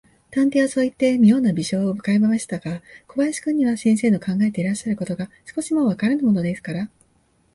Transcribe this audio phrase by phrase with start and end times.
[0.31, 6.89] 探偵はそういって、みょうな微笑をうかべましたが、小林君には、先生の考えていらっしゃることが、少しもわからぬものですから、